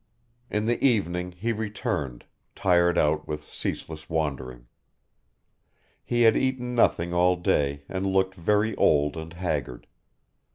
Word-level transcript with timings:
In 0.49 0.65
the 0.65 0.83
evening 0.83 1.31
he 1.33 1.51
returned, 1.51 2.25
tired 2.55 2.97
out 2.97 3.27
with 3.27 3.51
ceaseless 3.51 4.09
wandering. 4.09 4.65
He 6.03 6.23
had 6.23 6.35
eaten 6.35 6.73
nothing 6.73 7.13
all 7.13 7.35
day 7.35 7.83
and 7.87 8.03
looked 8.07 8.33
very 8.33 8.75
old 8.77 9.15
and 9.15 9.31
haggard. 9.33 9.85